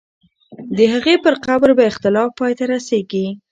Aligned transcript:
د 0.77 0.79
هغې 0.93 1.15
پر 1.23 1.33
قبر 1.45 1.69
به 1.77 1.83
اختلاف 1.91 2.29
پای 2.39 2.53
ته 2.57 2.65
رسېږي. 2.73 3.27